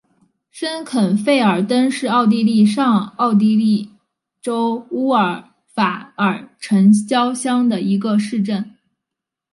[0.49, 3.91] 申肯费尔登是奥地利上奥地利
[4.41, 8.75] 州乌尔法尔城郊县的一个市镇。